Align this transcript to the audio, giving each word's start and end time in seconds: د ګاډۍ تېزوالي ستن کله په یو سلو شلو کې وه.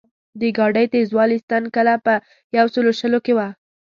د 0.39 0.41
ګاډۍ 0.57 0.85
تېزوالي 0.93 1.37
ستن 1.43 1.63
کله 1.75 1.93
په 2.05 2.13
یو 2.57 2.65
سلو 2.73 2.91
شلو 2.99 3.19
کې 3.25 3.33
وه. 3.37 3.47